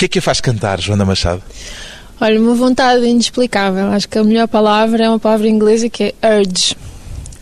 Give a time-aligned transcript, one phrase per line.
[0.00, 1.42] que é que a faz cantar, Joana Machado?
[2.18, 3.88] Olha, uma vontade inexplicável.
[3.88, 6.74] Acho que a melhor palavra é uma palavra inglesa que é urge.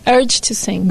[0.05, 0.89] Urge to sing.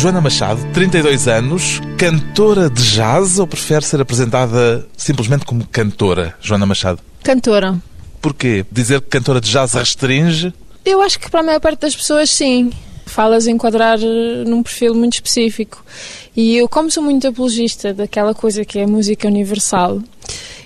[0.00, 6.64] Joana Machado, 32 anos, cantora de jazz ou prefere ser apresentada simplesmente como cantora, Joana
[6.64, 7.00] Machado?
[7.22, 7.78] Cantora.
[8.18, 8.64] Porquê?
[8.72, 10.54] Dizer que cantora de jazz restringe?
[10.86, 12.70] Eu acho que para a maior parte das pessoas, sim.
[13.04, 15.84] Falas enquadrar eh, num perfil muito específico.
[16.34, 20.00] E eu, como sou muito apologista daquela coisa que é a música universal,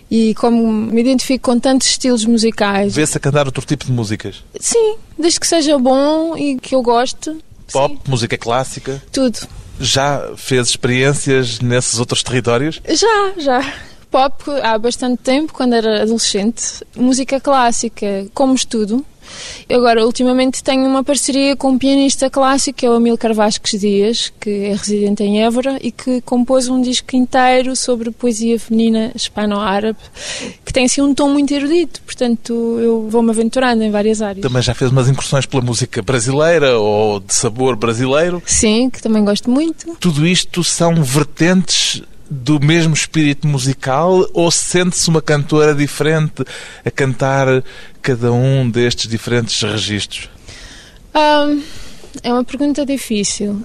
[0.09, 2.95] e como me identifico com tantos estilos musicais.
[2.95, 4.45] Vê-se a cantar outro tipo de músicas?
[4.61, 7.37] Sim, desde que seja bom e que eu goste.
[7.73, 8.01] Pop, sim.
[8.11, 9.03] música clássica?
[9.13, 9.39] Tudo.
[9.81, 12.81] Já fez experiências nesses outros territórios?
[12.89, 13.73] Já, já.
[14.11, 16.85] Pop há bastante tempo, quando era adolescente.
[16.97, 19.05] Música clássica, como estudo.
[19.71, 24.33] Agora, ultimamente tenho uma parceria com um pianista clássico, que é o Amilcar Vasques Dias,
[24.41, 29.99] que é residente em Évora e que compôs um disco inteiro sobre poesia feminina hispano-árabe,
[30.65, 34.43] que tem assim um tom muito erudito, portanto eu vou-me aventurando em várias áreas.
[34.43, 38.43] Também já fez umas incursões pela música brasileira ou de sabor brasileiro?
[38.47, 39.97] Sim, que também gosto muito.
[40.01, 46.45] Tudo isto são vertentes do mesmo espírito musical ou sente-se uma cantora diferente
[46.85, 47.63] a cantar
[48.01, 50.29] cada um destes diferentes registros?
[51.15, 51.63] Um,
[52.23, 53.63] é uma pergunta difícil.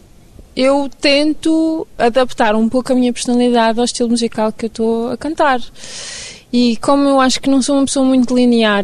[0.55, 5.17] Eu tento adaptar um pouco a minha personalidade ao estilo musical que eu estou a
[5.17, 5.61] cantar.
[6.51, 8.83] E como eu acho que não sou uma pessoa muito linear.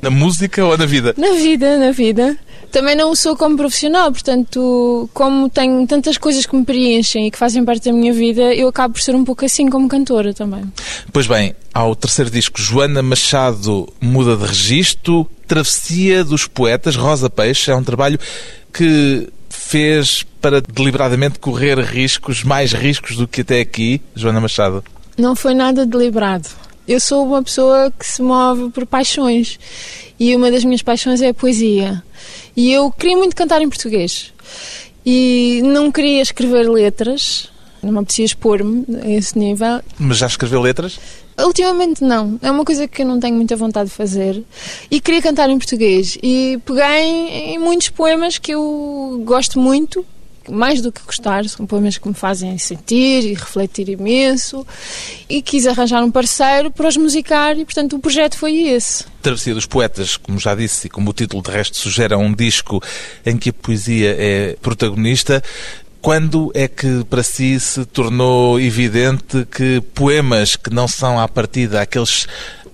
[0.00, 1.14] Na música ou na vida?
[1.16, 2.38] Na vida, na vida.
[2.70, 7.38] Também não sou como profissional, portanto, como tenho tantas coisas que me preenchem e que
[7.38, 10.64] fazem parte da minha vida, eu acabo por ser um pouco assim como cantora também.
[11.12, 17.70] Pois bem, ao terceiro disco, Joana Machado muda de registro, Travessia dos Poetas, Rosa Peixe,
[17.70, 18.18] é um trabalho
[18.72, 24.84] que fez para deliberadamente correr riscos, mais riscos do que até aqui, Joana Machado?
[25.18, 26.48] Não foi nada deliberado.
[26.86, 29.58] Eu sou uma pessoa que se move por paixões
[30.18, 32.02] e uma das minhas paixões é a poesia.
[32.56, 34.32] E eu queria muito cantar em português
[35.04, 37.48] e não queria escrever letras,
[37.82, 39.80] não me apetecia expor-me a esse nível.
[39.98, 40.98] Mas já escreveu letras?
[41.38, 44.42] Ultimamente não, é uma coisa que eu não tenho muita vontade de fazer
[44.90, 50.04] e queria cantar em português e peguei em muitos poemas que eu gosto muito
[50.50, 54.66] mais do que gostar, são poemas que me fazem sentir e refletir imenso
[55.28, 59.04] e quis arranjar um parceiro para os musicar e, portanto, o projeto foi esse.
[59.22, 62.32] Travessia dos Poetas, como já disse e como o título de resto sugere, é um
[62.32, 62.82] disco
[63.24, 65.42] em que a poesia é protagonista.
[66.00, 71.82] Quando é que para si se tornou evidente que poemas que não são à partida
[71.82, 72.26] aqueles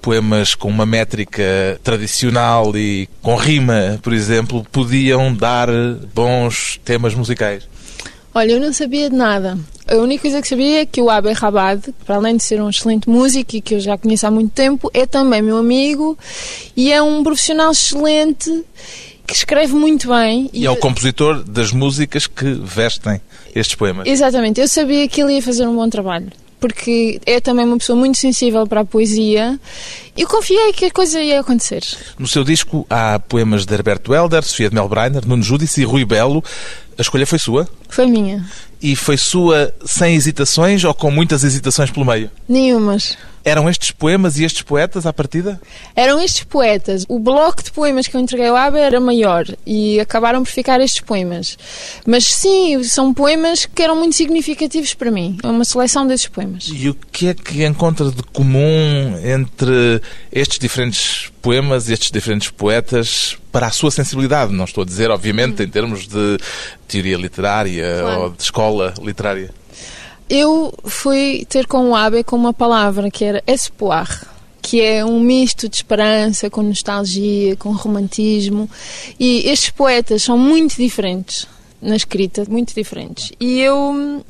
[0.06, 1.42] poemas com uma métrica
[1.82, 5.68] tradicional e com rima, por exemplo, podiam dar
[6.14, 7.68] bons temas musicais?
[8.32, 9.58] Olha, eu não sabia de nada.
[9.84, 12.70] A única coisa que sabia é que o Abe Rabad, para além de ser um
[12.70, 16.16] excelente músico e que eu já conheço há muito tempo, é também meu amigo
[16.76, 18.64] e é um profissional excelente
[19.26, 20.48] que escreve muito bem.
[20.52, 23.20] E, e é o compositor das músicas que vestem
[23.52, 24.06] estes poemas.
[24.06, 24.60] Exatamente.
[24.60, 28.18] Eu sabia que ele ia fazer um bom trabalho porque é também uma pessoa muito
[28.18, 29.58] sensível para a poesia.
[30.16, 31.82] Eu confiei que a coisa ia acontecer.
[32.18, 36.04] No seu disco há poemas de Herberto Helder, Sofia de Melbreiner, Nuno Judice e Rui
[36.04, 36.42] Belo.
[36.98, 37.68] A escolha foi sua?
[37.88, 38.44] Foi minha.
[38.80, 42.30] E foi sua sem hesitações ou com muitas hesitações pelo meio?
[42.48, 43.16] Nenhumas.
[43.46, 45.60] Eram estes poemas e estes poetas à partida?
[45.94, 47.06] Eram estes poetas.
[47.08, 50.80] O bloco de poemas que eu entreguei ao ABA era maior e acabaram por ficar
[50.80, 51.56] estes poemas.
[52.04, 55.38] Mas sim, são poemas que eram muito significativos para mim.
[55.44, 56.68] É uma seleção desses poemas.
[56.74, 62.50] E o que é que encontra de comum entre estes diferentes poemas e estes diferentes
[62.50, 64.53] poetas para a sua sensibilidade?
[64.53, 66.36] Não estou a dizer, obviamente, em termos de
[66.88, 68.21] teoria literária claro.
[68.22, 69.54] ou de escola literária.
[70.28, 74.26] Eu fui ter com o Abe com uma palavra que era espoir,
[74.60, 78.68] que é um misto de esperança com nostalgia, com romantismo.
[79.20, 81.46] E estes poetas são muito diferentes
[81.80, 83.32] na escrita, muito diferentes.
[83.38, 84.24] E eu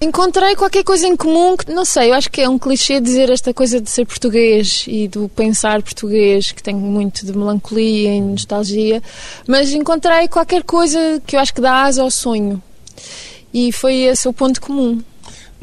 [0.00, 3.28] encontrei qualquer coisa em comum que, não sei, eu acho que é um clichê dizer
[3.28, 8.20] esta coisa de ser português e do pensar português, que tem muito de melancolia e
[8.22, 9.02] nostalgia,
[9.46, 12.62] mas encontrei qualquer coisa que eu acho que dá asa ao sonho.
[13.52, 15.02] E foi esse o ponto comum.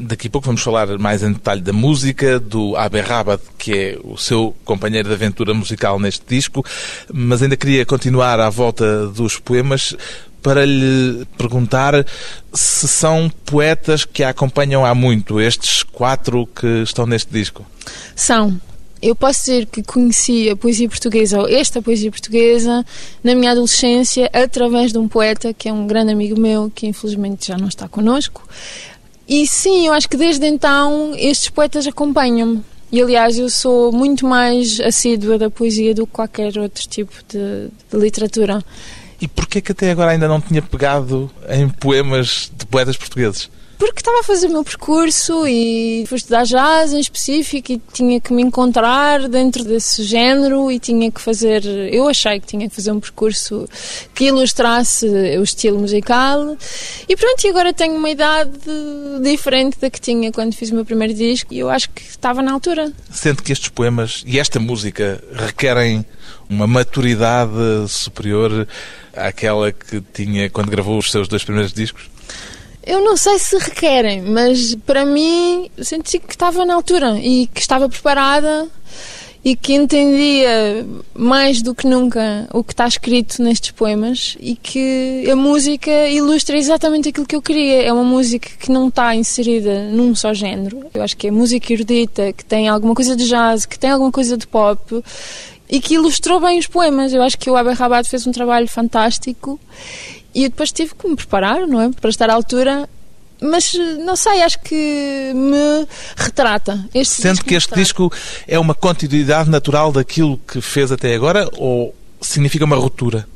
[0.00, 3.98] Daqui a pouco vamos falar mais em detalhe da música, do Abe Rabat, que é
[4.04, 6.64] o seu companheiro de aventura musical neste disco,
[7.12, 9.96] mas ainda queria continuar à volta dos poemas
[10.40, 12.06] para lhe perguntar
[12.54, 17.66] se são poetas que a acompanham há muito, estes quatro que estão neste disco.
[18.14, 18.60] São.
[19.00, 22.84] Eu posso dizer que conheci a poesia portuguesa, ou esta poesia portuguesa,
[23.22, 27.48] na minha adolescência, através de um poeta que é um grande amigo meu, que infelizmente
[27.48, 28.42] já não está connosco,
[29.28, 32.64] e sim, eu acho que desde então estes poetas acompanham-me.
[32.90, 37.68] E aliás, eu sou muito mais assídua da poesia do que qualquer outro tipo de,
[37.90, 38.64] de literatura.
[39.20, 43.50] E porquê que até agora ainda não tinha pegado em poemas de poetas portugueses?
[43.78, 48.20] Porque estava a fazer o meu percurso e fui estudar jazz em específico e tinha
[48.20, 52.74] que me encontrar dentro desse género e tinha que fazer, eu achei que tinha que
[52.74, 53.68] fazer um percurso
[54.14, 56.56] que ilustrasse o estilo musical
[57.08, 58.50] e pronto, e agora tenho uma idade
[59.22, 62.42] diferente da que tinha quando fiz o meu primeiro disco e eu acho que estava
[62.42, 62.92] na altura.
[63.12, 66.04] Sente que estes poemas e esta música requerem
[66.50, 67.52] uma maturidade
[67.88, 68.66] superior
[69.14, 72.17] àquela que tinha quando gravou os seus dois primeiros discos?
[72.88, 77.60] Eu não sei se requerem, mas para mim senti que estava na altura e que
[77.60, 78.66] estava preparada
[79.44, 85.28] e que entendia mais do que nunca o que está escrito nestes poemas e que
[85.30, 87.82] a música ilustra exatamente aquilo que eu queria.
[87.82, 90.86] É uma música que não está inserida num só género.
[90.94, 94.10] Eu acho que é música erudita, que tem alguma coisa de jazz, que tem alguma
[94.10, 95.04] coisa de pop
[95.68, 97.12] e que ilustrou bem os poemas.
[97.12, 99.60] Eu acho que o Abe Rabat fez um trabalho fantástico
[100.38, 101.90] e eu depois tive que me preparar, não é?
[101.90, 102.88] Para estar à altura.
[103.40, 103.72] Mas
[104.04, 105.84] não sei, acho que me
[106.16, 106.88] retrata.
[106.94, 108.12] Este Sendo que este disco
[108.46, 113.26] é uma continuidade natural daquilo que fez até agora ou significa uma ruptura?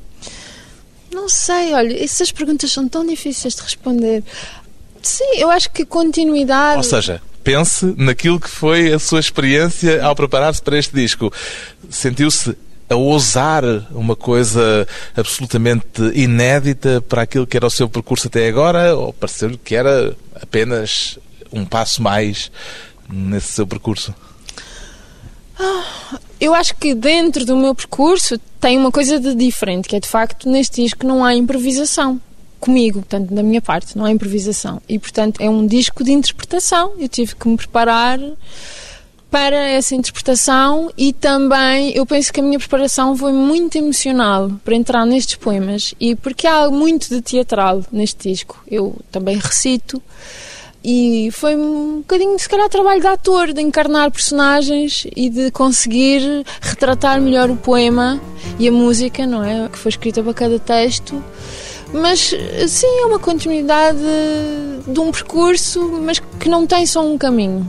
[1.12, 4.22] Não sei, olha, essas perguntas são tão difíceis de responder.
[5.02, 6.76] Sim, eu acho que continuidade.
[6.76, 11.32] Ou seja, pense naquilo que foi a sua experiência ao preparar-se para este disco.
[11.90, 12.56] Sentiu-se
[12.88, 14.86] a ousar uma coisa
[15.16, 20.16] absolutamente inédita para aquilo que era o seu percurso até agora, ou pareceu que era
[20.40, 21.18] apenas
[21.52, 22.50] um passo mais
[23.08, 24.14] nesse seu percurso?
[25.58, 30.00] Ah, eu acho que dentro do meu percurso tem uma coisa de diferente, que é
[30.00, 32.20] de facto neste disco não há improvisação
[32.62, 34.80] comigo, portanto, da minha parte, não há improvisação.
[34.88, 36.92] E portanto é um disco de interpretação.
[36.96, 38.20] Eu tive que me preparar
[39.32, 44.74] para essa interpretação e também eu penso que a minha preparação foi muito emocional para
[44.74, 48.62] entrar nestes poemas e porque há muito de teatral neste disco.
[48.70, 50.02] Eu também recito
[50.84, 56.44] e foi um bocadinho, se calhar, trabalho de ator, de encarnar personagens e de conseguir
[56.60, 58.20] retratar melhor o poema
[58.58, 59.66] e a música, não é?
[59.66, 61.24] Que foi escrita para cada texto.
[61.90, 62.34] Mas
[62.68, 63.98] sim, é uma continuidade
[64.86, 67.66] de um percurso, mas que não tem só um caminho.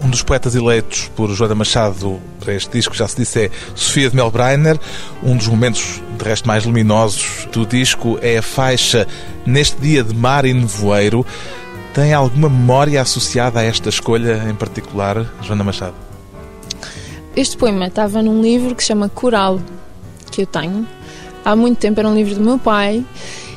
[0.00, 4.08] Um dos poetas eleitos por Joana Machado para este disco, já se disse, é Sofia
[4.08, 4.78] de Melbreiner.
[5.22, 9.06] Um dos momentos, de resto, mais luminosos do disco é a faixa
[9.44, 11.26] Neste Dia de Mar e Nevoeiro.
[11.92, 15.94] Tem alguma memória associada a esta escolha em particular, Joana Machado?
[17.34, 19.60] Este poema estava num livro que se chama Coral,
[20.30, 20.86] que eu tenho.
[21.44, 23.04] Há muito tempo era um livro do meu pai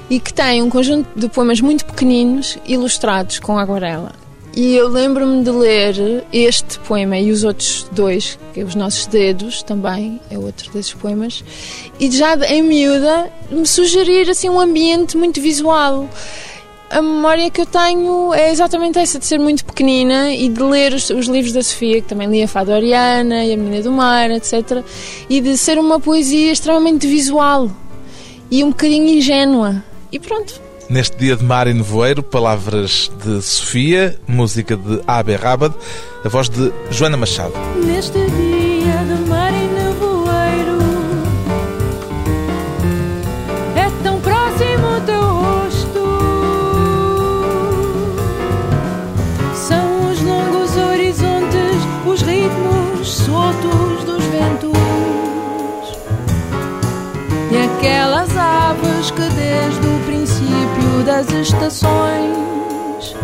[0.10, 4.21] e que tem um conjunto de poemas muito pequeninos ilustrados com aguarela.
[4.54, 9.06] E eu lembro-me de ler este poema e os outros dois, que é Os Nossos
[9.06, 11.42] Dedos, também é outro desses poemas,
[11.98, 16.10] e já em miúda me sugerir assim um ambiente muito visual.
[16.90, 20.94] A memória que eu tenho é exatamente essa, de ser muito pequenina e de ler
[20.94, 24.30] os, os livros da Sofia, que também lia Fado Oriana e A Menina do Mar,
[24.32, 24.84] etc.
[25.30, 27.72] E de ser uma poesia extremamente visual
[28.52, 29.82] e um bocadinho ingênua.
[30.12, 30.60] E pronto,
[30.92, 35.74] Neste dia de mar e nevoeiro, palavras de Sofia, música de Abe Rabad,
[36.22, 37.54] a voz de Joana Machado.
[37.86, 40.80] Neste dia de mar e nevoeiro,
[43.78, 46.04] é tão próximo o teu rosto.
[49.56, 54.72] São os longos horizontes, os ritmos soltos dos ventos
[57.50, 59.31] e aquelas aves que
[61.04, 63.16] das estações.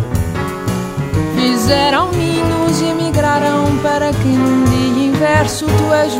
[1.36, 6.14] Fizeram ninhos e migraram para que num dia inverso tu as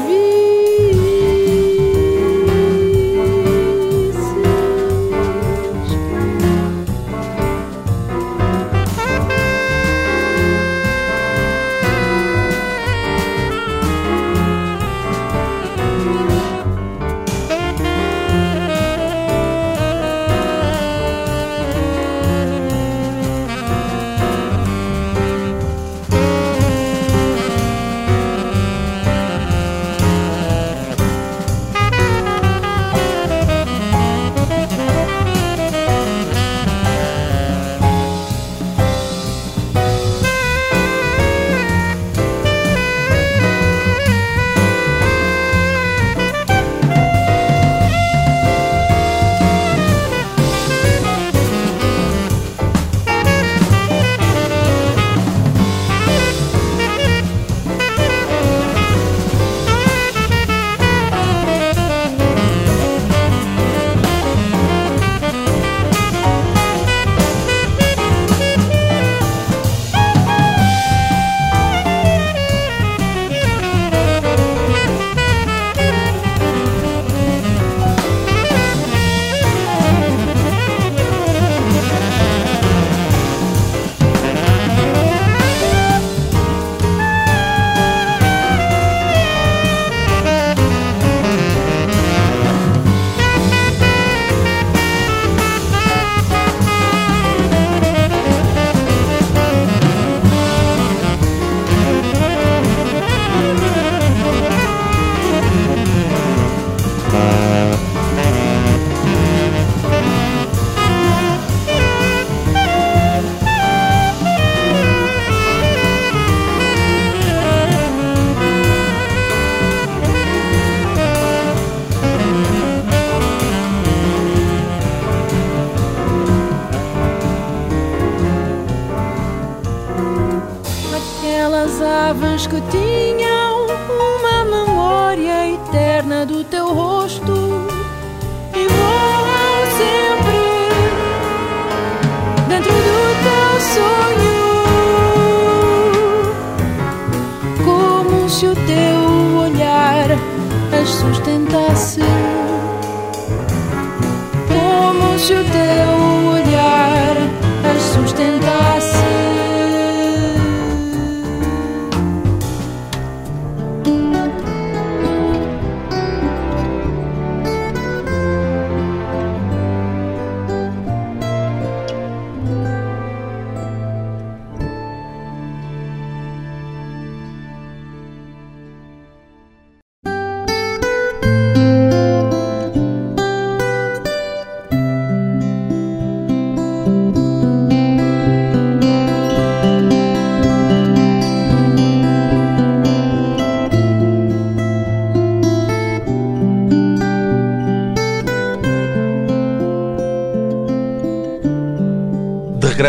[155.28, 155.87] Como se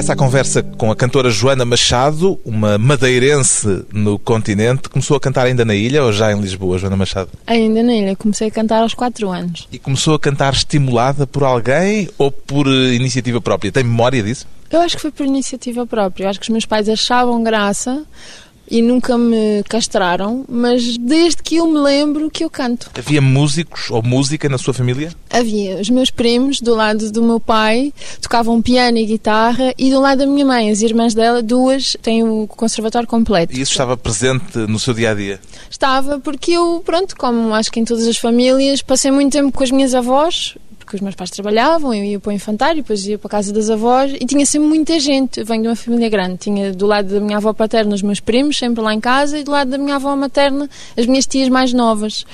[0.08, 5.66] À conversa com a cantora Joana Machado, uma madeirense no continente, começou a cantar ainda
[5.66, 7.28] na ilha ou já em Lisboa, Joana Machado?
[7.46, 9.68] Ainda na ilha, comecei a cantar aos 4 anos.
[9.70, 13.70] E começou a cantar estimulada por alguém ou por eh, iniciativa própria?
[13.70, 14.46] Tem memória disso?
[14.70, 16.24] Eu acho que foi por iniciativa própria.
[16.24, 18.02] Eu acho que os meus pais achavam graça
[18.70, 22.90] e nunca me castraram, mas desde que eu me lembro que eu canto.
[22.96, 25.12] Havia músicos ou música na sua família?
[25.30, 30.00] Havia os meus primos do lado do meu pai tocavam piano e guitarra e do
[30.00, 33.54] lado da minha mãe, as irmãs dela, duas têm o conservatório completo.
[33.54, 35.40] E isso estava presente no seu dia a dia?
[35.70, 39.64] Estava porque eu, pronto, como acho que em todas as famílias, passei muito tempo com
[39.64, 40.56] as minhas avós,
[40.88, 43.52] porque os meus pais trabalhavam, eu ia para o infantário, depois ia para a casa
[43.52, 45.40] das avós e tinha sempre muita gente.
[45.40, 48.20] Eu venho de uma família grande, tinha do lado da minha avó paterna os meus
[48.20, 50.66] primos, sempre lá em casa, e do lado da minha avó materna
[50.96, 52.24] as minhas tias mais novas.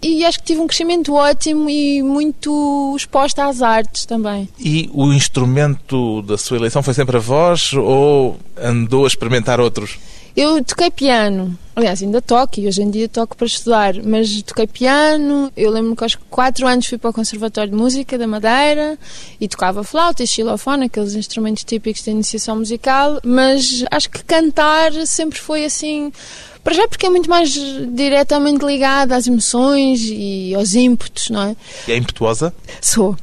[0.00, 4.48] E acho que tive um crescimento ótimo e muito exposta às artes também.
[4.56, 9.98] E o instrumento da sua eleição foi sempre a voz ou andou a experimentar outros?
[10.36, 14.66] Eu toquei piano, aliás, ainda toco e hoje em dia toco para estudar, mas toquei
[14.66, 15.50] piano.
[15.56, 18.98] Eu lembro que aos 4 anos fui para o Conservatório de Música da Madeira
[19.40, 24.92] e tocava flauta e xilofone, aqueles instrumentos típicos da iniciação musical, mas acho que cantar
[25.06, 26.12] sempre foi assim.
[26.62, 27.50] Para já porque é muito mais
[27.94, 31.56] diretamente ligado às emoções e aos ímpetos, não é?
[31.88, 32.52] E é impetuosa?
[32.82, 33.16] Sou.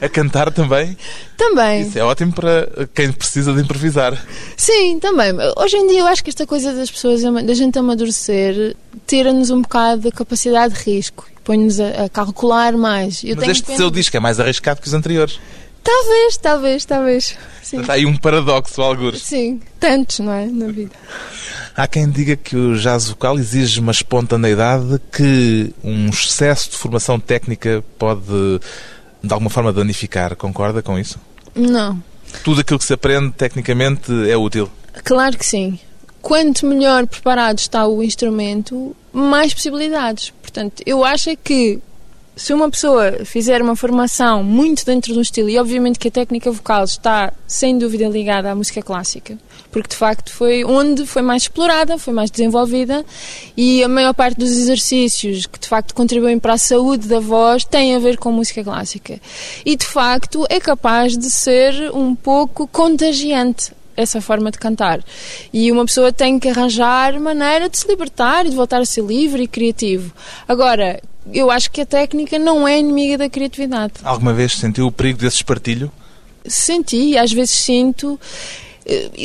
[0.00, 0.96] A cantar também?
[1.36, 1.82] Também.
[1.82, 4.20] Isso é ótimo para quem precisa de improvisar.
[4.56, 5.32] Sim, também.
[5.56, 9.62] Hoje em dia eu acho que esta coisa das pessoas, da gente amadurecer, tira-nos um
[9.62, 11.26] bocado da capacidade de risco.
[11.44, 13.22] Põe-nos a, a, calcular mais.
[13.24, 13.78] Eu Mas este pena...
[13.78, 15.38] seu disco é mais arriscado que os anteriores.
[15.82, 17.36] Talvez, talvez, talvez.
[17.62, 17.80] Sim.
[17.80, 19.22] Está aí um paradoxo, algures.
[19.22, 20.46] Sim, tantos, não é?
[20.46, 20.92] Na vida.
[21.74, 27.18] Há quem diga que o jazz vocal exige uma espontaneidade que um excesso de formação
[27.18, 28.60] técnica pode,
[29.22, 30.36] de alguma forma, danificar.
[30.36, 31.18] Concorda com isso?
[31.54, 32.02] Não.
[32.42, 34.70] Tudo aquilo que se aprende tecnicamente é útil?
[35.04, 35.78] Claro que sim.
[36.20, 40.30] Quanto melhor preparado está o instrumento, mais possibilidades.
[40.40, 41.80] Portanto, eu acho é que
[42.36, 46.10] se uma pessoa fizer uma formação muito dentro de um estilo, e obviamente que a
[46.10, 49.38] técnica vocal está sem dúvida ligada à música clássica,
[49.72, 53.04] porque de facto foi onde foi mais explorada, foi mais desenvolvida,
[53.56, 57.64] e a maior parte dos exercícios que de facto contribuem para a saúde da voz
[57.64, 59.18] têm a ver com música clássica.
[59.64, 65.02] E de facto é capaz de ser um pouco contagiante essa forma de cantar.
[65.52, 69.02] E uma pessoa tem que arranjar maneira de se libertar e de voltar a ser
[69.02, 70.12] livre e criativo.
[70.46, 71.00] Agora,
[71.32, 73.94] eu acho que a técnica não é inimiga da criatividade.
[74.04, 75.90] Alguma vez sentiu o perigo desse espartilho?
[76.46, 78.18] Senti, às vezes sinto.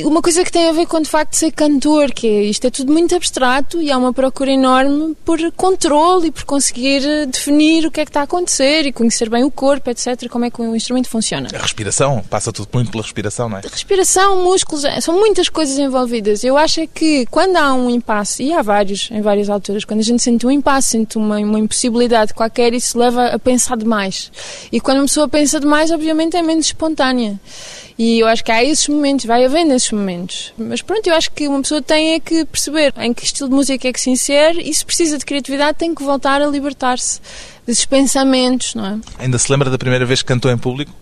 [0.05, 2.69] Uma coisa que tem a ver com de facto ser cantor, que é, isto é
[2.69, 7.91] tudo muito abstrato e há uma procura enorme por controle e por conseguir definir o
[7.91, 10.61] que é que está a acontecer e conhecer bem o corpo, etc., como é que
[10.61, 11.49] o instrumento funciona.
[11.53, 13.61] A respiração, passa tudo muito pela respiração, não é?
[13.61, 16.43] Respiração, músculos, são muitas coisas envolvidas.
[16.43, 19.99] Eu acho é que quando há um impasse, e há vários, em várias alturas, quando
[19.99, 24.31] a gente sente um impasse, sente uma, uma impossibilidade qualquer, isso leva a pensar demais.
[24.71, 27.39] E quando uma pessoa pensa demais, obviamente é menos espontânea.
[27.97, 30.53] E eu acho que há esses momentos, vai havendo esses momentos.
[30.57, 33.55] Mas pronto, eu acho que uma pessoa tem é que perceber em que estilo de
[33.55, 37.19] música é que se insere e se precisa de criatividade tem que voltar a libertar-se
[37.65, 38.99] desses pensamentos, não é?
[39.17, 40.93] Ainda se lembra da primeira vez que cantou em público?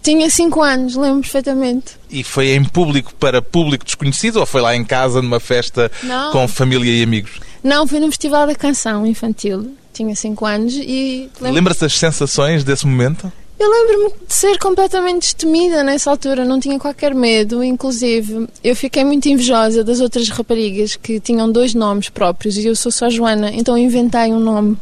[0.00, 1.96] Tinha 5 anos, lembro perfeitamente.
[2.08, 6.30] E foi em público para público desconhecido ou foi lá em casa numa festa Não.
[6.30, 7.40] com família e amigos?
[7.64, 9.74] Não, foi no Festival da Canção Infantil.
[9.92, 11.28] Tinha 5 anos e...
[11.40, 13.32] Lembra-se das sensações desse momento?
[13.58, 17.64] Eu lembro-me de ser completamente destemida nessa altura, não tinha qualquer medo.
[17.64, 22.76] Inclusive, eu fiquei muito invejosa das outras raparigas que tinham dois nomes próprios e eu
[22.76, 24.76] sou só Joana, então inventei um nome.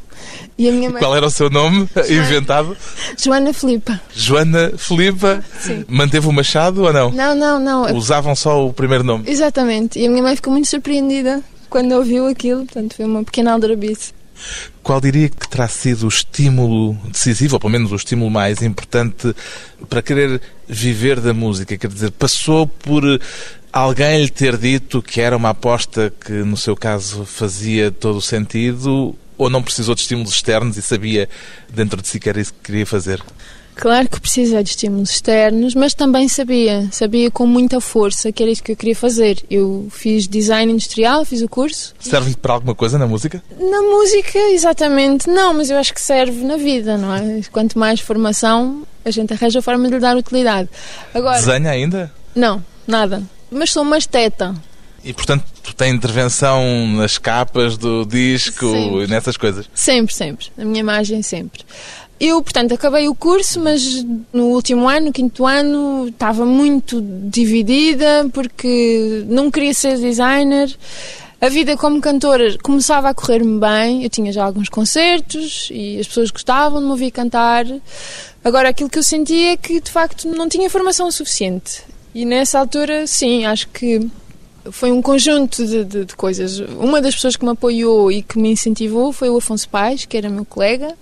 [0.59, 1.00] E a minha mãe...
[1.00, 2.12] Qual era o seu nome Joana...
[2.12, 2.76] inventado?
[3.16, 4.00] Joana Filipa.
[4.12, 5.45] Joana Filipa?
[5.61, 5.85] Sim.
[5.88, 7.11] Manteve o Machado ou não?
[7.12, 7.97] Não, não, não.
[7.97, 9.25] Usavam só o primeiro nome?
[9.28, 10.00] Exatamente.
[10.00, 14.12] E a minha mãe ficou muito surpreendida quando ouviu aquilo, portanto foi uma pequena aldrabice.
[14.83, 19.35] Qual diria que terá sido o estímulo decisivo, ou pelo menos o estímulo mais importante
[19.88, 21.77] para querer viver da música?
[21.77, 23.03] Quer dizer, passou por
[23.73, 28.23] alguém lhe ter dito que era uma aposta que, no seu caso, fazia todo o
[28.23, 31.29] sentido, ou não precisou de estímulos externos e sabia
[31.68, 33.23] dentro de si que era isso que queria fazer?
[33.75, 38.51] Claro que precisei de estímulos externos, mas também sabia, sabia com muita força que era
[38.53, 39.43] isso que eu queria fazer.
[39.51, 41.95] Eu fiz design industrial, fiz o curso.
[41.99, 43.43] Serve para alguma coisa na música?
[43.59, 47.41] Na música, exatamente, não, mas eu acho que serve na vida, não é?
[47.51, 50.69] Quanto mais formação, a gente arranja a forma de lhe dar utilidade.
[51.13, 52.13] Agora, Desenha ainda?
[52.35, 53.23] Não, nada.
[53.51, 54.55] Mas sou uma esteta.
[55.05, 55.45] E, portanto,
[55.77, 59.05] tem intervenção nas capas do disco sempre.
[59.05, 59.69] e nessas coisas?
[59.75, 60.47] Sempre, sempre.
[60.57, 61.63] Na minha imagem, sempre.
[62.18, 68.29] Eu, portanto, acabei o curso, mas no último ano, no quinto ano, estava muito dividida
[68.33, 70.74] porque não queria ser designer.
[71.40, 76.07] A vida como cantora começava a correr-me bem, eu tinha já alguns concertos e as
[76.07, 77.66] pessoas gostavam de me ouvir cantar.
[78.42, 81.83] Agora, aquilo que eu sentia é que de facto não tinha formação suficiente.
[82.14, 84.09] E nessa altura, sim, acho que
[84.70, 86.61] foi um conjunto de, de, de coisas.
[86.61, 90.16] Uma das pessoas que me apoiou e que me incentivou foi o Afonso Pais, que
[90.16, 90.94] era meu colega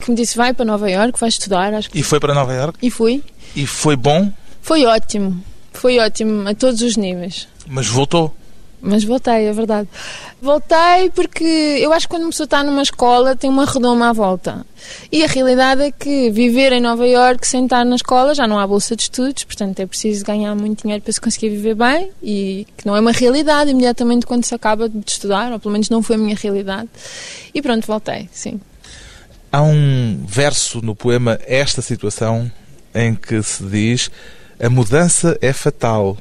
[0.00, 1.72] que me disse vai para Nova York, vai estudar.
[1.74, 1.98] Acho que...
[1.98, 2.78] E foi para Nova York?
[2.82, 3.22] E fui.
[3.54, 4.32] E foi bom?
[4.62, 5.42] Foi ótimo.
[5.72, 7.48] Foi ótimo a todos os níveis.
[7.66, 8.34] Mas voltou?
[8.82, 9.88] Mas voltei, é verdade.
[10.40, 14.12] Voltei porque eu acho que quando uma pessoa está numa escola tem uma redoma à
[14.12, 14.64] volta.
[15.12, 18.58] E a realidade é que viver em Nova Iorque sem estar na escola já não
[18.58, 22.10] há bolsa de estudos, portanto é preciso ganhar muito dinheiro para se conseguir viver bem
[22.22, 25.90] e que não é uma realidade imediatamente quando se acaba de estudar, ou pelo menos
[25.90, 26.88] não foi a minha realidade.
[27.54, 28.58] E pronto, voltei, sim.
[29.52, 32.50] Há um verso no poema Esta Situação
[32.94, 34.10] em que se diz
[34.62, 36.16] a mudança é fatal.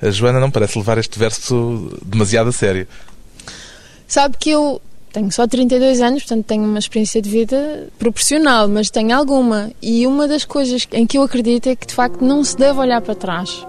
[0.00, 2.86] A Joana não parece levar este verso demasiado a sério.
[4.06, 4.80] Sabe que eu
[5.12, 9.70] tenho só 32 anos, portanto tenho uma experiência de vida proporcional, mas tenho alguma.
[9.82, 12.78] E uma das coisas em que eu acredito é que de facto não se deve
[12.78, 13.66] olhar para trás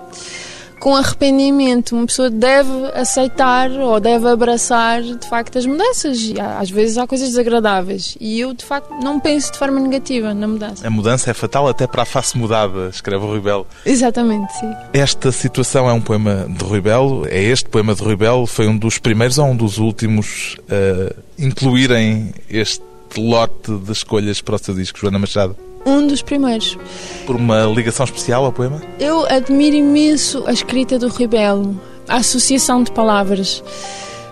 [0.79, 1.95] com arrependimento.
[1.95, 6.19] Uma pessoa deve aceitar ou deve abraçar de facto as mudanças.
[6.19, 8.17] E às vezes há coisas desagradáveis.
[8.19, 10.87] E eu de facto não penso de forma negativa na mudança.
[10.87, 13.67] A mudança é fatal até para a face mudada, escreve o Rui Belo.
[13.85, 14.71] Exatamente, sim.
[14.93, 17.27] Esta situação é um poema de Rui Belo.
[17.27, 18.45] É este poema de Rui Belo?
[18.45, 22.83] Foi um dos primeiros ou um dos últimos a incluírem este
[23.17, 25.55] lote de escolhas para o seu disco, Joana Machado?
[25.85, 26.77] Um dos primeiros.
[27.25, 28.81] Por uma ligação especial ao poema?
[28.99, 33.63] Eu admiro imenso a escrita do Ribelo, a associação de palavras.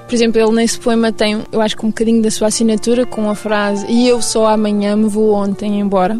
[0.07, 3.29] Por exemplo, ele nesse poema tem, eu acho que um bocadinho da sua assinatura com
[3.29, 6.19] a frase E eu só amanhã me vou ontem embora.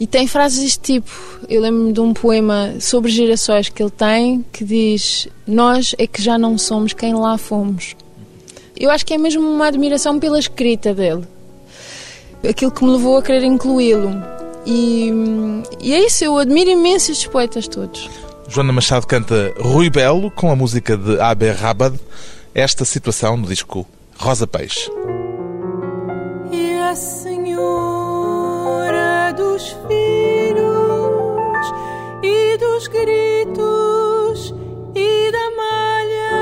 [0.00, 1.10] E tem frases deste tipo.
[1.48, 6.22] Eu lembro-me de um poema sobre girassóis que ele tem que diz: Nós é que
[6.22, 7.96] já não somos quem lá fomos.
[8.76, 11.24] Eu acho que é mesmo uma admiração pela escrita dele.
[12.48, 14.37] Aquilo que me levou a querer incluí-lo.
[14.66, 15.12] E,
[15.80, 18.08] e é isso, eu admiro imenso estes poetas todos.
[18.48, 21.94] Joana Machado canta Rui Belo com a música de Abe Rabad,
[22.54, 24.90] esta situação no disco Rosa Peixe.
[26.50, 28.08] E a senhora
[29.32, 31.72] dos filhos
[32.22, 34.54] e dos gritos
[34.94, 36.32] e da malha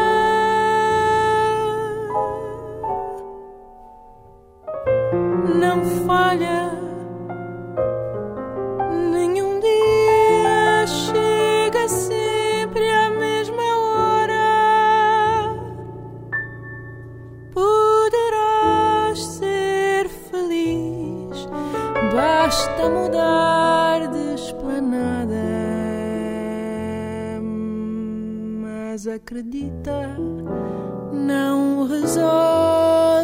[5.59, 6.86] não falha
[22.89, 25.35] mudar de esplanada.
[28.63, 30.17] Mas acredita,
[31.13, 33.16] não resolve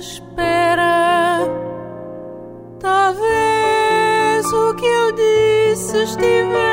[0.00, 1.46] espera,
[2.78, 6.69] talvez o que eu disse estivesse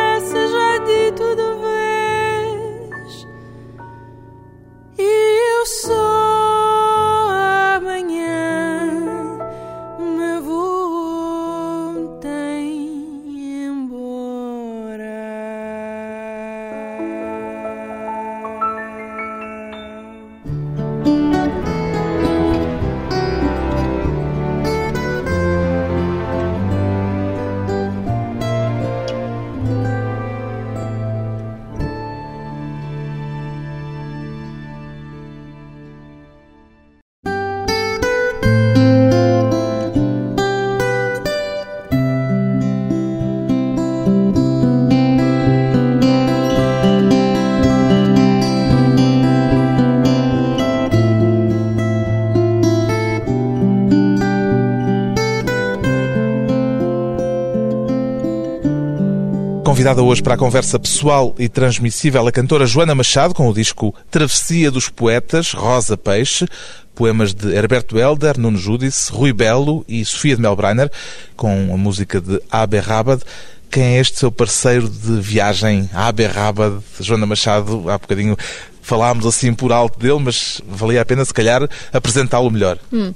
[59.77, 63.93] Convidada hoje para a conversa pessoal e transmissível a cantora Joana Machado com o disco
[64.09, 66.47] Travessia dos Poetas, Rosa Peixe,
[66.95, 70.91] poemas de Herberto Helder, Nuno Judice, Rui Belo e Sofia de Melbreiner,
[71.35, 73.21] com a música de Abe Rabad.
[73.69, 77.87] Quem é este seu parceiro de viagem, Abe Rabad, Joana Machado?
[77.87, 78.35] Há bocadinho
[78.81, 82.79] falámos assim por alto dele, mas valia a pena se calhar apresentá-lo melhor.
[82.91, 83.13] Hum.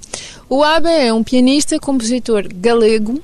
[0.48, 3.20] O Abe é um pianista, compositor galego,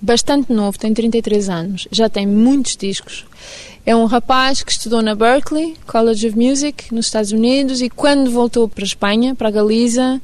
[0.00, 3.24] bastante novo, tem 33 anos, já tem muitos discos.
[3.84, 8.30] É um rapaz que estudou na Berklee College of Music, nos Estados Unidos, e quando
[8.30, 10.20] voltou para a Espanha, para a Galiza,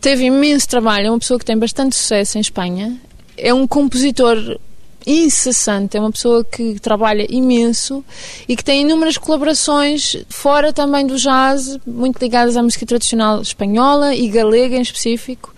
[0.00, 1.08] teve imenso trabalho.
[1.08, 2.96] É uma pessoa que tem bastante sucesso em Espanha.
[3.36, 4.58] É um compositor
[5.06, 8.04] incessante, é uma pessoa que trabalha imenso
[8.48, 14.14] e que tem inúmeras colaborações fora também do jazz, muito ligadas à música tradicional espanhola
[14.14, 15.52] e galega em específico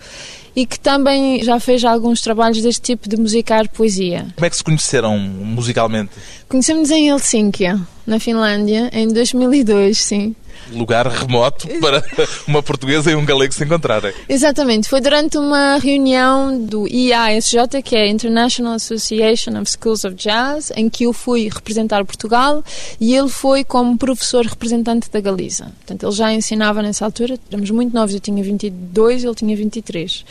[0.55, 4.27] e que também já fez alguns trabalhos deste tipo de musicar poesia.
[4.35, 6.11] Como é que se conheceram musicalmente?
[6.47, 10.35] Conhecemos em Helsínquia, na Finlândia, em 2002, sim.
[10.71, 12.03] Lugar remoto para
[12.47, 14.13] uma portuguesa e um galego se encontrarem.
[14.29, 20.15] Exatamente, foi durante uma reunião do IASJ, que é a International Association of Schools of
[20.15, 22.63] Jazz, em que eu fui representar Portugal
[22.99, 25.65] e ele foi como professor representante da Galiza.
[25.65, 30.25] Portanto, ele já ensinava nessa altura, éramos muito novos, eu tinha 22, ele tinha 23.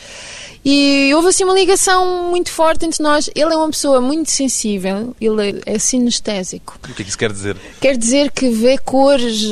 [0.65, 3.29] E houve assim uma ligação muito forte entre nós.
[3.35, 6.79] Ele é uma pessoa muito sensível, ele é sinestésico.
[6.81, 7.57] O que é que isso quer dizer?
[7.79, 9.43] Quer dizer que vê cores,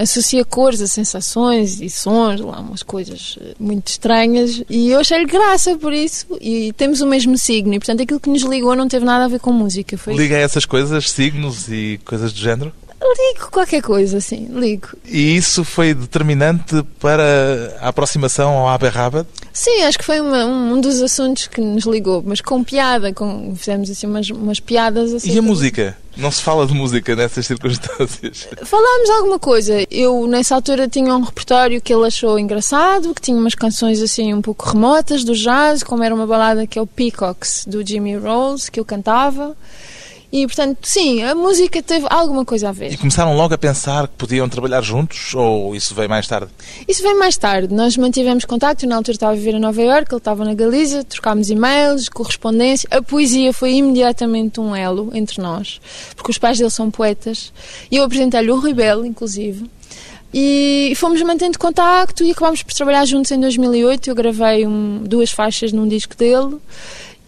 [0.00, 4.62] associa cores a sensações e sons, lá umas coisas muito estranhas.
[4.68, 6.26] E eu achei-lhe graça por isso.
[6.40, 7.74] E temos o mesmo signo.
[7.74, 9.96] E portanto aquilo que nos ligou não teve nada a ver com música.
[9.96, 10.14] Foi...
[10.14, 12.72] Liga a essas coisas, signos e coisas do género?
[13.00, 14.88] Ligo qualquer coisa, sim, ligo.
[15.06, 19.26] E isso foi determinante para a aproximação ao Abe Rabat?
[19.52, 23.54] Sim, acho que foi uma, um dos assuntos que nos ligou, mas com piada, com,
[23.56, 25.32] fizemos assim umas, umas piadas assim.
[25.32, 25.96] E a música?
[26.18, 28.48] Não se fala de música nessas circunstâncias.
[28.64, 29.86] Falámos alguma coisa.
[29.88, 34.34] Eu, nessa altura, tinha um repertório que ele achou engraçado, que tinha umas canções assim
[34.34, 38.16] um pouco remotas do jazz, como era uma balada que é o Peacocks, do Jimmy
[38.16, 39.56] Rose, que eu cantava.
[40.30, 42.92] E, portanto, sim, a música teve alguma coisa a ver.
[42.92, 46.50] E começaram logo a pensar que podiam trabalhar juntos ou isso veio mais tarde?
[46.86, 47.72] Isso veio mais tarde.
[47.74, 48.86] Nós mantivemos contacto.
[48.86, 52.86] Na altura, estava a viver em Nova Iorque, ele estava na Galiza, trocámos e-mails, correspondência.
[52.90, 55.80] A poesia foi imediatamente um elo entre nós,
[56.14, 57.50] porque os pais dele são poetas.
[57.90, 59.68] E eu apresentei-lhe o Ribel, inclusive.
[60.32, 64.10] E fomos mantendo contacto e acabámos por trabalhar juntos em 2008.
[64.10, 66.56] Eu gravei um, duas faixas num disco dele.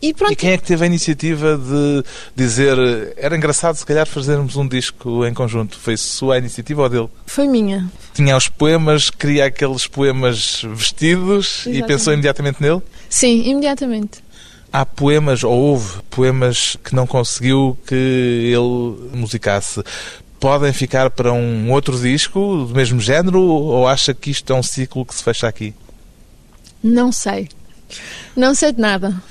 [0.02, 0.32] E pronto.
[0.32, 2.76] E quem é que teve a iniciativa de dizer
[3.16, 5.78] era engraçado se calhar fazermos um disco em conjunto?
[5.78, 7.08] Foi sua iniciativa ou dele?
[7.26, 7.90] Foi minha.
[8.14, 11.78] Tinha os poemas, queria aqueles poemas vestidos Exatamente.
[11.78, 12.80] e pensou imediatamente nele?
[13.10, 14.22] Sim, imediatamente.
[14.72, 19.82] Há poemas, ou houve poemas que não conseguiu que ele musicasse.
[20.38, 24.62] Podem ficar para um outro disco do mesmo género ou acha que isto é um
[24.62, 25.74] ciclo que se fecha aqui?
[26.82, 27.48] Não sei.
[28.34, 29.22] Não sei de nada.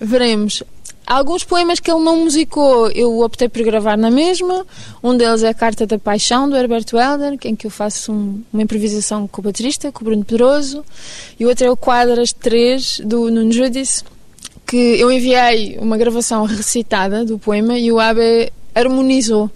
[0.00, 0.62] Veremos.
[1.06, 4.66] Alguns poemas que ele não musicou, eu optei por gravar na mesma.
[5.02, 8.42] Um deles é a Carta da Paixão, do Herberto Helder, em que eu faço um-
[8.52, 10.84] uma improvisação com o baterista, com o Bruno Pedroso.
[11.38, 14.02] E o outro é o Quadras 3, do Nuno Judice,
[14.66, 19.48] que eu enviei uma gravação recitada do poema e o Abe harmonizou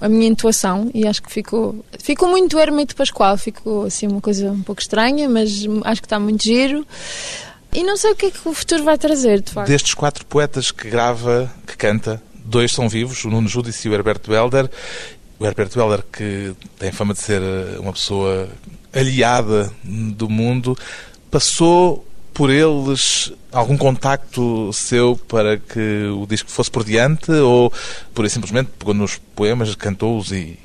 [0.00, 4.50] a minha intuação e acho que ficou ficou muito Hermeto Pascoal, ficou assim uma coisa
[4.50, 6.86] um pouco estranha, mas acho que está muito giro.
[7.72, 9.68] E não sei o que é que o futuro vai trazer, de facto.
[9.68, 13.94] Destes quatro poetas que grava, que canta, dois são vivos, o Nuno Judice e o
[13.94, 14.68] Herberto Helder.
[15.38, 18.48] O Herberto Helder, que tem fama de ser eh, uma pessoa
[18.92, 20.76] aliada do mundo,
[21.30, 27.72] passou por eles algum contacto seu para que o disco fosse por diante ou,
[28.14, 30.58] por simplesmente, pegou nos poemas, cantou-os e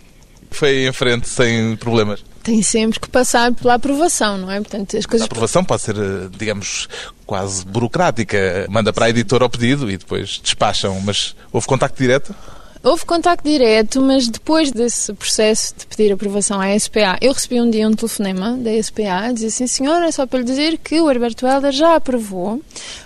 [0.51, 2.23] foi em frente sem problemas?
[2.45, 4.61] Tem sempre que passar pela aprovação, não é?
[4.61, 6.87] Portanto, as A coisas aprovação pode ser, eh, digamos,
[7.25, 8.67] quase burocrática.
[8.69, 11.01] Manda para a editora o pedido e depois despacham.
[11.01, 12.35] Mas houve contacto direto?
[12.83, 17.67] Houve contacto direto, mas depois desse processo de pedir aprovação à SPA, eu recebi um
[17.67, 21.09] dia um telefonema da SPA, dizia assim, senhora, é só para lhe dizer que o
[21.09, 22.61] Herberto Helder já aprovou,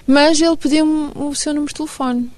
[0.05, 2.29] mas ele pediu-me o seu número de telefone.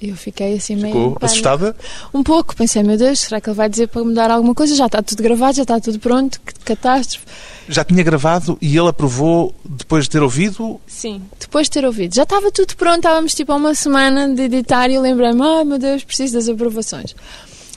[0.00, 0.88] Eu fiquei assim meio...
[0.88, 1.24] Ficou pânico.
[1.24, 1.76] assustada?
[2.12, 4.74] Um pouco, pensei, meu Deus, será que ele vai dizer para mudar alguma coisa?
[4.74, 7.24] Já está tudo gravado, já está tudo pronto, que catástrofe.
[7.68, 10.78] Já tinha gravado e ele aprovou depois de ter ouvido?
[10.86, 11.22] Sim.
[11.40, 12.14] Depois de ter ouvido.
[12.14, 15.78] Já estava tudo pronto, estávamos tipo a uma semana de editar e eu lembrei-me, meu
[15.78, 17.14] Deus, preciso das aprovações.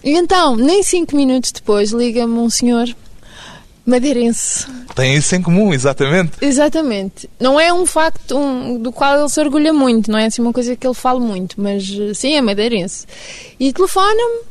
[0.03, 2.93] E então, nem cinco minutos depois, liga-me um senhor
[3.89, 4.67] madeirense.
[4.95, 6.33] Tem isso em comum, exatamente.
[6.41, 7.29] Exatamente.
[7.39, 10.53] Não é um facto um, do qual ele se orgulha muito, não é assim uma
[10.53, 13.05] coisa que ele fala muito, mas eh, sim, é madeirense.
[13.59, 14.41] E telefona-me,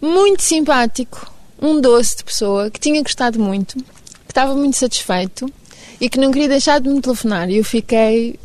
[0.00, 5.50] muito simpático, um doce de pessoa que tinha gostado muito, que estava muito satisfeito
[6.00, 7.50] e que não queria deixar de me telefonar.
[7.50, 8.38] E eu fiquei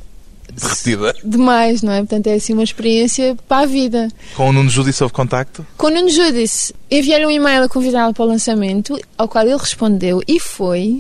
[0.51, 1.13] Derretida.
[1.23, 1.99] demais, não é?
[1.99, 4.07] Portanto, é assim uma experiência para a vida.
[4.35, 5.65] Com o Nuno Judice houve contacto?
[5.77, 9.57] Com o Nuno Judice, enviei-lhe um e-mail a convidá-lo para o lançamento, ao qual ele
[9.57, 10.99] respondeu e foi.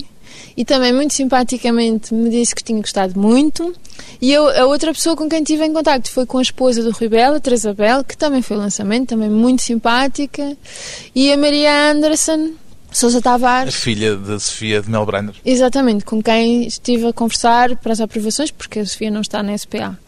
[0.57, 3.73] E também, muito simpaticamente, me disse que tinha gostado muito.
[4.21, 6.91] E eu, a outra pessoa com quem tive em contacto foi com a esposa do
[6.91, 10.55] Rui Bela, Teresa Bel, que também foi o lançamento, também muito simpática.
[11.13, 12.51] E a Maria Anderson,
[12.95, 13.75] Sousa A Tavares.
[13.75, 15.35] filha da Sofia de Melbrenner.
[15.43, 19.57] Exatamente, com quem estive a conversar para as aprovações, porque a Sofia não está na
[19.57, 19.99] SPA.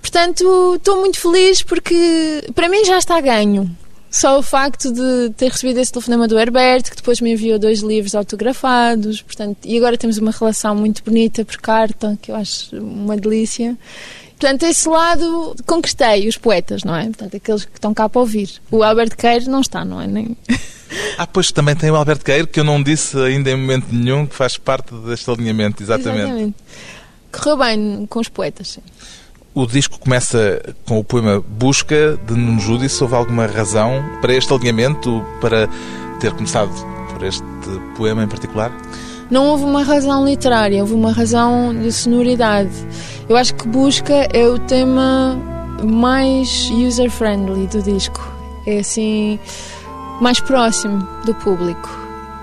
[0.00, 3.70] Portanto, estou muito feliz porque para mim já está ganho.
[4.10, 7.78] Só o facto de ter recebido esse telefonema do Herberto, que depois me enviou dois
[7.78, 12.76] livros autografados, portanto, e agora temos uma relação muito bonita por carta, que eu acho
[12.76, 13.78] uma delícia.
[14.36, 17.04] Portanto, esse lado conquistei os poetas, não é?
[17.04, 18.50] Portanto, aqueles que estão cá para ouvir.
[18.68, 20.08] O Albert Queiro não está, não é?
[20.08, 20.36] Nem...
[21.16, 24.26] Ah, pois também tem o Alberto Queiro, que eu não disse ainda em momento nenhum,
[24.26, 26.54] que faz parte deste alinhamento, exatamente.
[27.32, 28.82] Correu bem com os poetas, sim.
[29.54, 33.02] O disco começa com o poema Busca, de Nuno Judice.
[33.02, 35.68] Houve alguma razão para este alinhamento, para
[36.20, 36.70] ter começado
[37.12, 37.44] por este
[37.96, 38.72] poema em particular?
[39.30, 42.70] Não houve uma razão literária, houve uma razão de sonoridade.
[43.28, 45.36] Eu acho que Busca é o tema
[45.84, 48.20] mais user-friendly do disco.
[48.66, 49.38] É assim,
[50.20, 51.88] mais próximo do público.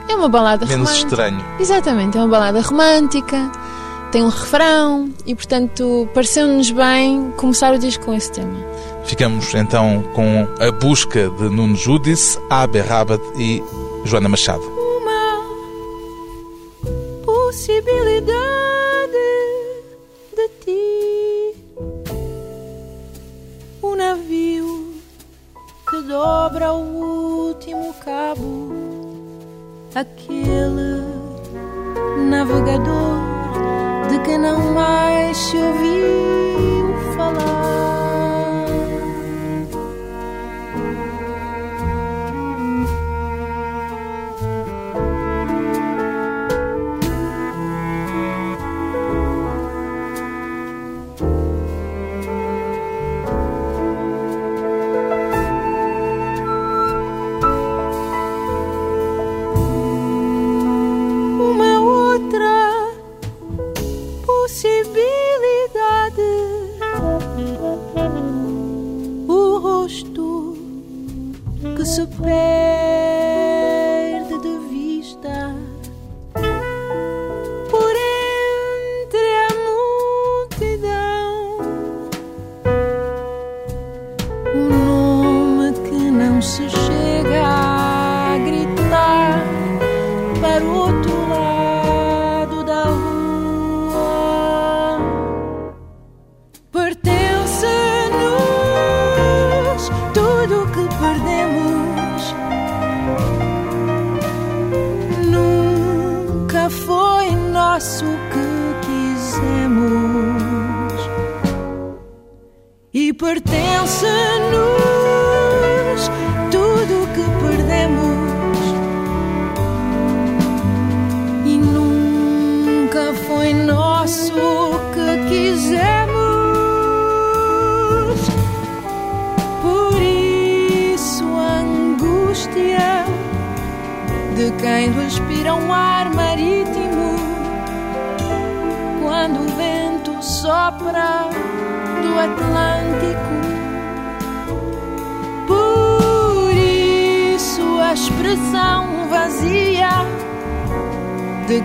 [0.10, 1.10] É uma balada Menos romântica.
[1.10, 1.46] estranho.
[1.60, 3.52] Exatamente, é uma balada romântica,
[4.12, 8.58] tem um refrão e, portanto, pareceu-nos bem começar o disco com esse tema.
[9.04, 13.62] Ficamos então com A Busca de Nuno Judice, Abe Rabat e
[14.06, 14.64] Joana Machado.
[14.64, 15.42] uma
[17.26, 18.34] possibilidade
[20.36, 21.56] de ti.
[23.84, 24.94] Um navio
[25.90, 26.02] que
[28.08, 28.72] cabo
[29.94, 31.04] aquele
[32.30, 33.18] navegador
[34.10, 36.37] de que não mais se ouvia.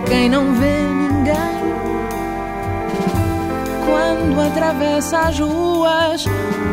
[0.07, 1.63] Quem não vê ninguém
[3.85, 6.25] quando atravessa as ruas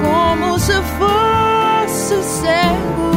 [0.02, 3.10] como se fosse cego.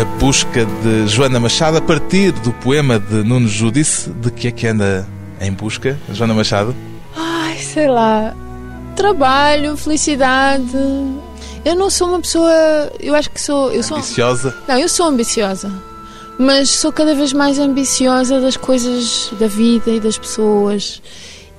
[0.00, 4.10] A busca de Joana Machado a partir do poema de Nuno Judice.
[4.10, 5.06] De que é que anda
[5.40, 6.74] em busca, Joana Machado?
[7.16, 8.34] Ai, sei lá.
[8.96, 10.66] Trabalho, felicidade.
[11.64, 12.52] Eu não sou uma pessoa.
[13.00, 13.72] Eu acho que sou.
[13.72, 14.54] Eu sou Ambiciosa?
[14.68, 15.72] Não, eu sou ambiciosa.
[16.38, 21.00] Mas sou cada vez mais ambiciosa das coisas da vida e das pessoas.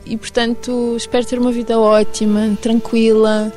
[0.06, 3.52] E portanto espero ter uma vida ótima, tranquila,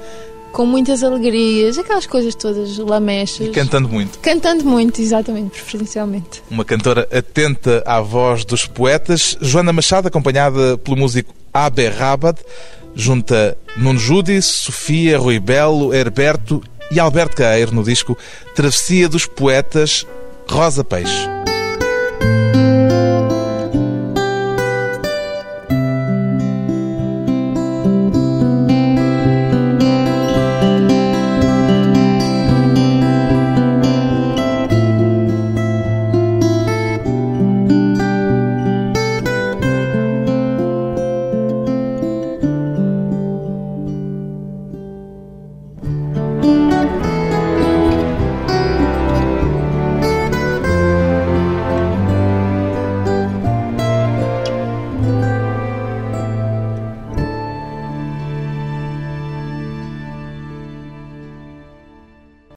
[0.53, 3.49] com muitas alegrias, aquelas coisas todas lamechas.
[3.49, 4.19] E cantando muito.
[4.21, 6.43] Cantando muito, exatamente, preferencialmente.
[6.51, 9.37] Uma cantora atenta à voz dos poetas.
[9.41, 12.39] Joana Machado, acompanhada pelo músico Abe Rabad,
[12.95, 18.17] junta Nuno Judice, Sofia, Rui Belo, Herberto e Alberto Caeiro no disco
[18.55, 20.07] Travessia dos Poetas
[20.51, 21.38] Rosa Peixe.